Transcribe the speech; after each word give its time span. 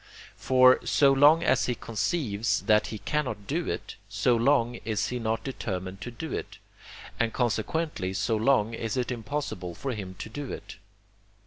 For, 0.35 0.83
so 0.83 1.13
long 1.13 1.43
as 1.43 1.67
he 1.67 1.75
conceives 1.75 2.63
that 2.63 2.87
he 2.87 2.97
cannot 2.97 3.45
do 3.45 3.69
it, 3.69 3.97
so 4.09 4.35
long 4.35 4.79
is 4.83 5.09
he 5.09 5.19
not 5.19 5.43
determined 5.43 6.01
to 6.01 6.09
do 6.09 6.33
it, 6.33 6.57
and 7.19 7.31
consequently 7.31 8.11
so 8.13 8.35
long 8.35 8.73
is 8.73 8.97
it 8.97 9.11
impossible 9.11 9.75
for 9.75 9.91
him 9.93 10.15
to 10.15 10.27
do 10.27 10.51
it. 10.51 10.77